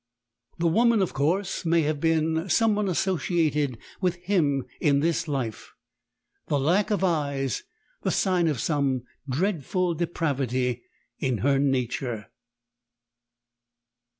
"The 0.57 0.65
woman, 0.65 0.99
of 1.03 1.13
course, 1.13 1.63
may 1.63 1.81
have 1.83 1.99
been 1.99 2.49
some 2.49 2.73
one 2.73 2.89
associated 2.89 3.77
with 4.01 4.15
him 4.23 4.65
in 4.79 4.99
this 4.99 5.27
life 5.27 5.75
the 6.47 6.57
lack 6.59 6.89
of 6.89 7.03
eyes 7.03 7.61
the 8.01 8.09
sign 8.09 8.47
of 8.47 8.59
some 8.59 9.03
dreadful 9.29 9.93
depravity 9.93 10.81
in 11.19 11.37
her 11.45 11.59
nature." 11.59 12.31